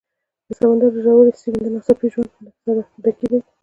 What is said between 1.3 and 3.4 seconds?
سیمې د ناڅاپي ژوند سره ډکې دي.